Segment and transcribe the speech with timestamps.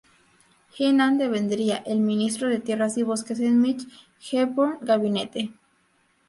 [0.75, 3.87] Heenan Devendría el Ministro de Tierras y Bosques en Mitch
[4.31, 5.51] Hepburn gabinete.